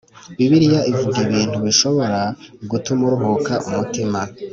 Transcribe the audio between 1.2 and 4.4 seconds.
ibintu bishobora gutuma uruhuka umutima